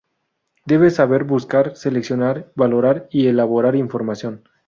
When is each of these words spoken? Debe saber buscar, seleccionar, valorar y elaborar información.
Debe 0.65 0.89
saber 0.89 1.25
buscar, 1.25 1.75
seleccionar, 1.75 2.51
valorar 2.55 3.07
y 3.11 3.27
elaborar 3.27 3.75
información. 3.75 4.43